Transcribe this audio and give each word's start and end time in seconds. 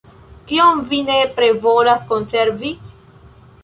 Kion 0.51 0.81
vi 0.93 1.03
nepre 1.11 1.51
volas 1.69 2.03
konservi? 2.13 2.77